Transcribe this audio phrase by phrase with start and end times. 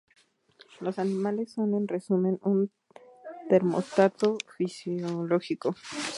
[0.79, 2.71] Los animales son en resumen un
[3.49, 5.75] termostato fisiológico.